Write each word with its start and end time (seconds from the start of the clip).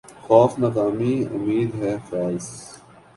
خوف 0.23 0.51
ناکامئ 0.61 1.15
امید 1.35 1.69
ہے 1.81 1.91
فیضؔ 2.07 2.45